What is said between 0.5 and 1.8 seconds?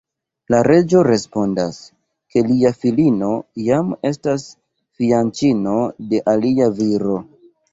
La reĝo respondas,